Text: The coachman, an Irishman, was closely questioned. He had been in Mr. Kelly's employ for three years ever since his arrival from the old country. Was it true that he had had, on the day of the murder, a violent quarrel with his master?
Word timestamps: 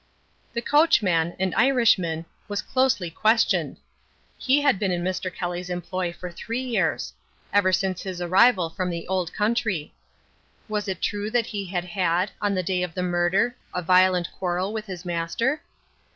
The 0.53 0.63
coachman, 0.63 1.35
an 1.37 1.53
Irishman, 1.55 2.25
was 2.47 2.63
closely 2.63 3.11
questioned. 3.11 3.77
He 4.35 4.61
had 4.61 4.79
been 4.79 4.89
in 4.91 5.03
Mr. 5.03 5.31
Kelly's 5.31 5.69
employ 5.69 6.11
for 6.11 6.31
three 6.31 6.63
years 6.63 7.13
ever 7.53 7.71
since 7.71 8.01
his 8.01 8.19
arrival 8.19 8.71
from 8.71 8.89
the 8.89 9.07
old 9.07 9.31
country. 9.31 9.93
Was 10.67 10.87
it 10.87 11.01
true 11.03 11.29
that 11.29 11.45
he 11.45 11.65
had 11.67 11.83
had, 11.85 12.31
on 12.41 12.55
the 12.55 12.63
day 12.63 12.81
of 12.81 12.95
the 12.95 13.03
murder, 13.03 13.55
a 13.75 13.83
violent 13.83 14.31
quarrel 14.31 14.73
with 14.73 14.87
his 14.87 15.05
master? 15.05 15.61